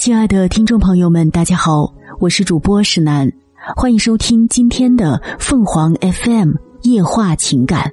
[0.00, 3.30] 亲爱的听众朋友们，大家好，我是主播石楠，
[3.76, 6.54] 欢迎收听今天的凤凰 FM
[6.84, 7.92] 夜话情感。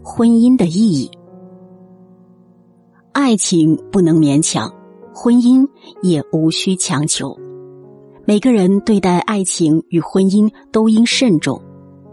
[0.00, 1.10] 婚姻的意义，
[3.10, 4.72] 爱情不能勉强，
[5.12, 5.66] 婚姻
[6.02, 7.36] 也无需强求。
[8.24, 11.60] 每个人对待爱情与婚姻都应慎重，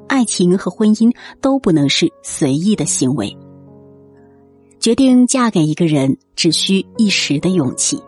[0.07, 3.37] 爱情和婚姻都不能是随意的行为。
[4.79, 8.01] 决定嫁给一个人，只需一时的勇气。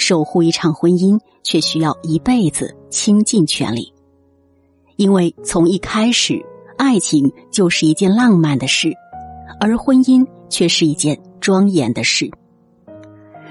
[0.00, 3.92] 守护一场婚姻，却需要一辈子倾尽全力。
[4.96, 6.44] 因为从一开始，
[6.76, 8.92] 爱情就是一件浪漫的事，
[9.60, 12.30] 而婚姻却是一件庄严的事。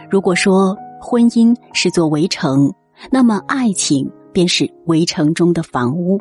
[0.10, 2.74] 如果说婚姻是座围城，
[3.12, 6.20] 那么爱情便是围城中的房屋。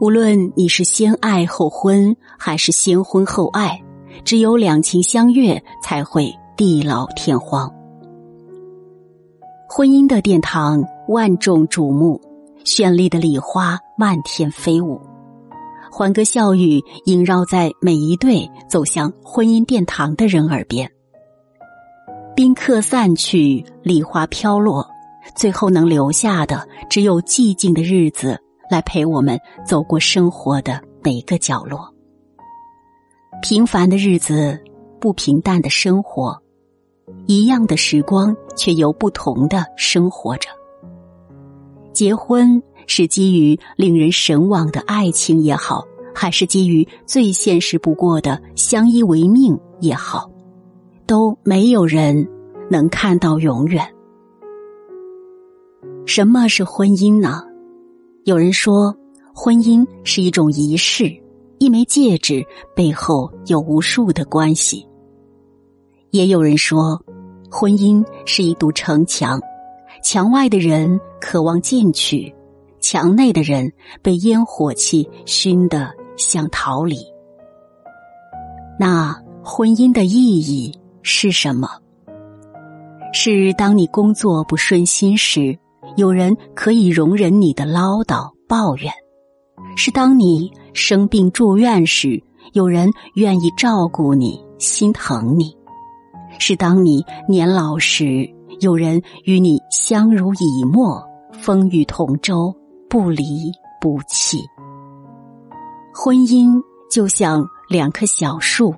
[0.00, 3.82] 无论你是先爱后婚，还是先婚后爱，
[4.24, 7.70] 只有两情相悦，才会地老天荒。
[9.72, 12.20] 婚姻的殿堂万众瞩目，
[12.64, 15.00] 绚丽的礼花漫天飞舞，
[15.92, 20.90] 欢歌笑语萦绕在每一对走向婚姻殿堂的人耳边。
[22.34, 24.84] 宾客散去，礼花飘落，
[25.36, 28.36] 最后能留下的只有寂静的日子，
[28.68, 31.88] 来陪我们走过生活的每个角落。
[33.40, 34.60] 平凡的日子，
[34.98, 36.36] 不平淡的生活。
[37.26, 40.48] 一样的时光，却由不同的生活着。
[41.92, 50.30] 结婚是基于令人神往的爱情也好，还是基于最现实不过的相依为命也好，
[51.06, 52.28] 都没有人
[52.70, 53.86] 能看到永远。
[56.06, 57.42] 什么是婚姻呢？
[58.24, 58.94] 有人说，
[59.34, 61.12] 婚姻是一种仪式，
[61.58, 64.86] 一枚戒指背后有无数的关系。
[66.10, 67.00] 也有人说，
[67.50, 69.40] 婚姻是一堵城墙，
[70.02, 72.34] 墙外的人渴望进去，
[72.80, 76.98] 墙内的人被烟火气熏得想逃离。
[78.78, 81.68] 那婚姻的意义是什么？
[83.12, 85.58] 是当你工作不顺心时，
[85.96, 88.90] 有人可以容忍你的唠叨抱怨；
[89.76, 95.56] 是当你生病住院时，有人愿意照顾你心疼你。
[96.40, 98.28] 是当你年老时，
[98.60, 101.00] 有人与你相濡以沫，
[101.32, 102.52] 风雨同舟，
[102.88, 104.38] 不离不弃。
[105.94, 106.58] 婚姻
[106.90, 108.74] 就像两棵小树，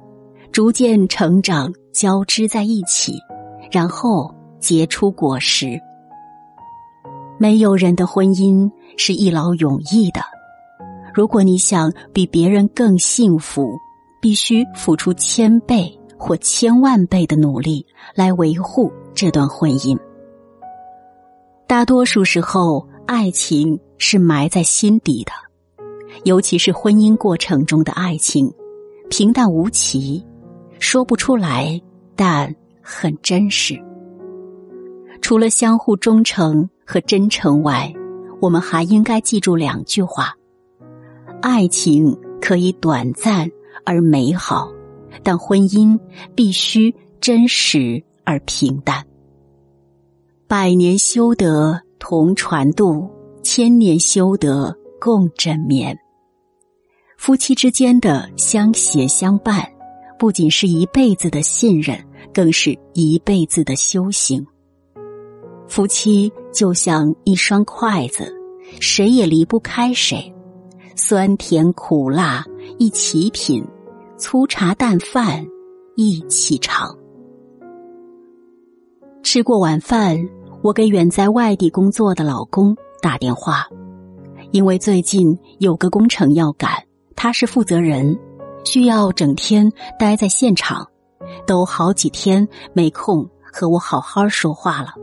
[0.50, 3.14] 逐渐成长，交织在一起，
[3.70, 5.80] 然后结出果实。
[7.38, 10.20] 没有人的婚姻是一劳永逸的。
[11.14, 13.78] 如果你想比别人更幸福，
[14.20, 15.96] 必须付出千倍。
[16.22, 17.84] 或千万倍的努力
[18.14, 19.98] 来维护这段婚姻。
[21.66, 25.32] 大多数时候，爱情是埋在心底的，
[26.22, 28.54] 尤其是婚姻过程中的爱情，
[29.10, 30.24] 平淡无奇，
[30.78, 31.82] 说不出来，
[32.14, 33.76] 但很真实。
[35.20, 37.92] 除了相互忠诚和真诚外，
[38.40, 40.32] 我们还应该记住两句话：
[41.40, 43.50] 爱情可以短暂
[43.84, 44.70] 而美好。
[45.22, 45.98] 但婚姻
[46.34, 49.06] 必须真实而平淡。
[50.46, 53.10] 百年修得同船渡，
[53.42, 55.98] 千年修得共枕眠。
[57.16, 59.66] 夫妻之间的相携相伴，
[60.18, 61.98] 不仅是一辈子的信任，
[62.34, 64.44] 更是一辈子的修行。
[65.68, 68.34] 夫妻就像一双筷子，
[68.80, 70.34] 谁也离不开谁，
[70.96, 72.44] 酸甜苦辣
[72.78, 73.64] 一起品。
[74.22, 75.44] 粗茶淡饭
[75.96, 76.96] 一起尝。
[79.24, 80.16] 吃过晚饭，
[80.62, 83.66] 我给远在外地工作的老公打电话，
[84.52, 86.70] 因为最近有个工程要赶，
[87.16, 88.16] 他是负责人，
[88.62, 89.68] 需要整天
[89.98, 90.86] 待在现场，
[91.44, 94.94] 都好几天没空和我好好说话了。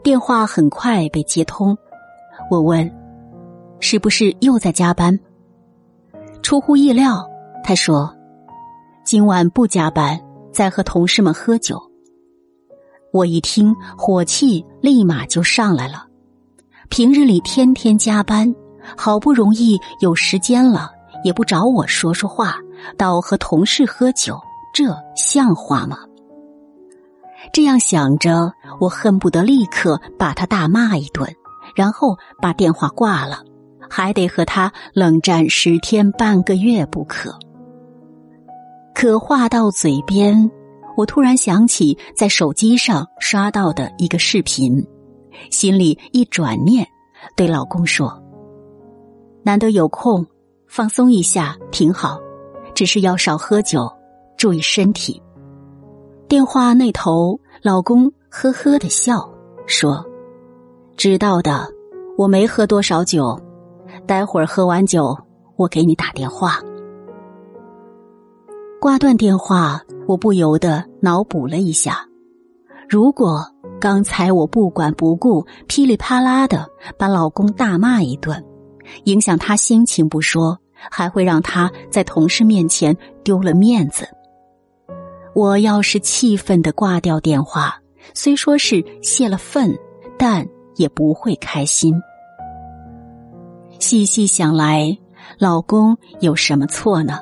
[0.00, 1.76] 电话很快被接通，
[2.52, 2.88] 我问
[3.80, 5.18] ：“是不是又在加班？”
[6.40, 7.28] 出乎意料。
[7.62, 8.14] 他说
[9.04, 10.20] ：“今晚不加班，
[10.52, 11.80] 在和同事们喝酒。”
[13.12, 16.06] 我一听，火气立马就上来了。
[16.88, 18.54] 平日里天天加班，
[18.96, 20.90] 好不容易有时间了，
[21.24, 22.56] 也不找我说说话，
[22.96, 24.40] 倒和同事喝酒，
[24.72, 25.98] 这像话吗？
[27.52, 31.28] 这样想着，我恨不得立刻把他大骂一顿，
[31.74, 33.42] 然后把电话挂了，
[33.88, 37.36] 还得和他冷战十天半个月不可。
[39.00, 40.50] 可话到嘴边，
[40.94, 44.86] 我突然想起在手机上刷到的一个视频，
[45.50, 46.86] 心里一转念，
[47.34, 48.22] 对老公说
[49.42, 50.26] ：“难得有空，
[50.66, 52.20] 放松一下挺好，
[52.74, 53.90] 只是要少喝酒，
[54.36, 55.22] 注意身体。”
[56.28, 59.26] 电话那头，老公呵呵的笑
[59.64, 60.04] 说
[60.98, 61.66] ：“知道的，
[62.18, 63.40] 我没喝多少酒，
[64.06, 65.16] 待会儿喝完酒，
[65.56, 66.60] 我给你打电话。”
[68.80, 71.98] 挂断电话，我不由得脑补了一下：
[72.88, 73.44] 如果
[73.78, 76.66] 刚才我不管不顾、噼里啪啦的
[76.96, 78.42] 把老公大骂一顿，
[79.04, 84.08] 影响他心情不说，还会让他在同事面前丢了面子。
[85.34, 87.82] 我要是气愤的挂掉电话，
[88.14, 89.78] 虽说是泄了愤，
[90.18, 91.94] 但也不会开心。
[93.78, 94.96] 细细想来，
[95.38, 97.18] 老公有什么错呢？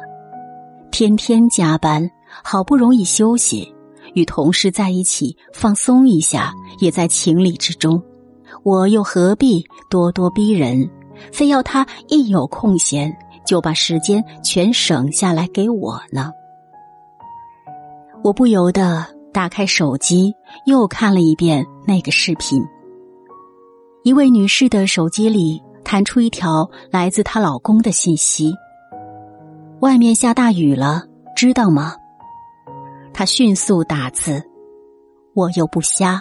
[0.91, 2.11] 天天加班，
[2.43, 3.73] 好不容易休息，
[4.15, 8.03] 与同事在一起放松一下，也在情理之中。
[8.65, 10.89] 我又何必咄咄逼人，
[11.33, 13.15] 非要他一有空闲
[13.47, 16.33] 就把时间全省下来给我呢？
[18.25, 20.35] 我不由得打开手机，
[20.67, 22.63] 又看了一遍那个视频。
[24.03, 28.53] 一位女士的手机里弹出一条来自她老公的信息。
[29.81, 31.05] 外面下大雨了，
[31.37, 31.95] 知道吗？
[33.15, 34.43] 他迅速打字，
[35.35, 36.21] 我又不瞎。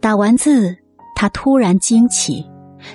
[0.00, 0.76] 打完字，
[1.14, 2.44] 他突然惊奇，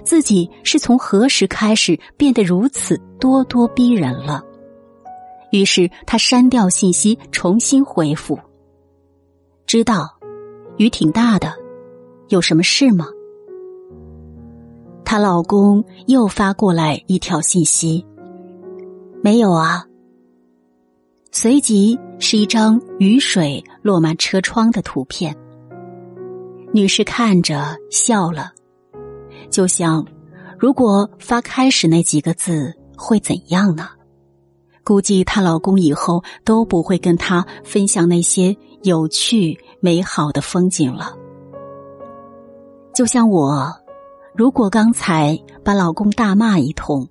[0.03, 4.43] 自己是从何时开始变得如此咄咄逼人了？
[5.51, 8.37] 于是他删掉信息，重新回复
[9.65, 10.17] ：“知道，
[10.77, 11.53] 雨挺大的，
[12.27, 13.07] 有什么事吗？”
[15.05, 18.05] 她老公又发过来一条信息。
[19.21, 19.85] 没有啊。
[21.31, 25.35] 随即是一张雨水落满车窗的图片。
[26.73, 28.51] 女士看着笑了，
[29.49, 30.05] 就想，
[30.57, 33.89] 如果发开始那几个字会怎样呢？
[34.83, 41.15] 估计她老公以后都不会跟她分享那些有趣美好的风景了。
[42.93, 43.71] 就像我，
[44.33, 47.07] 如果刚才把老公大骂一通。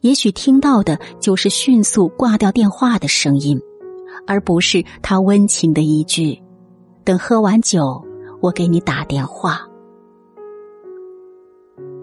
[0.00, 3.60] 也许听到的就是迅速挂掉电话的声音，
[4.26, 6.42] 而不是他温情的一句
[7.04, 8.04] ：“等喝完酒，
[8.40, 9.60] 我给你打电话。”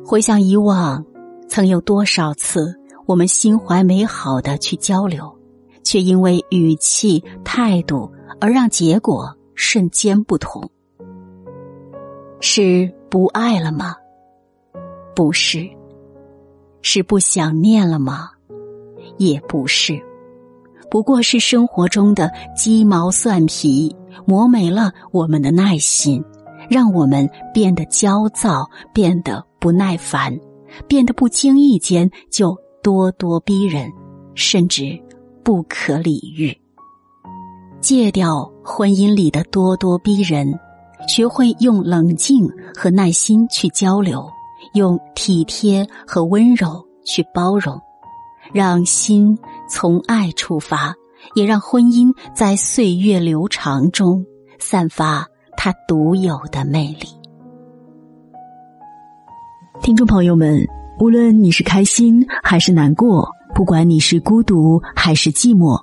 [0.05, 1.03] 回想以往，
[1.47, 5.37] 曾有多少次我们心怀美好的去交流，
[5.83, 8.09] 却因为语气态度
[8.39, 10.69] 而让结果瞬间不同。
[12.39, 13.95] 是不爱了吗？
[15.15, 15.67] 不是。
[16.81, 18.29] 是不想念了吗？
[19.17, 20.01] 也不是，
[20.89, 23.95] 不过是生活中的鸡毛蒜皮
[24.25, 26.23] 磨没了我们的耐心，
[26.69, 30.39] 让我们变得焦躁，变得不耐烦，
[30.87, 33.91] 变得不经意间就咄咄逼人，
[34.35, 34.97] 甚至
[35.43, 36.55] 不可理喻。
[37.81, 40.57] 戒掉婚姻里的咄咄逼人，
[41.07, 44.29] 学会用冷静和耐心去交流。
[44.73, 47.79] 用体贴和温柔去包容，
[48.53, 49.37] 让心
[49.69, 50.93] 从爱出发，
[51.35, 54.25] 也让婚姻在岁月流长中
[54.59, 55.25] 散发
[55.57, 57.07] 它独有的魅力。
[59.81, 60.65] 听众朋友们，
[60.99, 65.81] 无论你是开心还是难过，不管你是孤独还是寂寞，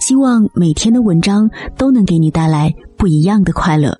[0.00, 3.96] 希望每天的文章都能给你带来不一样的快乐。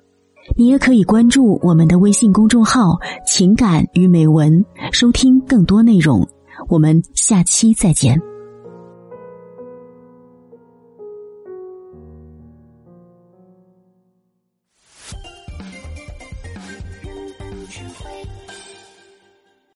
[0.59, 6.27] 你也可以关注我们的微信公众号“情感与美文”，收听更多内容。
[6.67, 8.36] 我们下期再见。